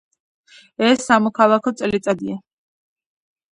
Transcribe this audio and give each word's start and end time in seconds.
ეს 0.87 1.03
სამოქალაქო 1.09 1.75
წელიწადია. 1.83 2.41